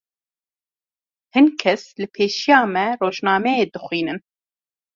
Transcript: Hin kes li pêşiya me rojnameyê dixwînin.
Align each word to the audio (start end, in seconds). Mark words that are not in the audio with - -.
Hin 1.33 1.47
kes 1.61 1.83
li 1.99 2.07
pêşiya 2.13 2.59
me 2.73 2.85
rojnameyê 2.99 3.65
dixwînin. 3.73 4.19